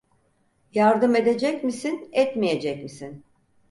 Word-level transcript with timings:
Yardım 0.73 1.15
edecek 1.15 1.63
misin, 1.63 2.09
etmeyecek 2.11 2.83
misin? 2.83 3.23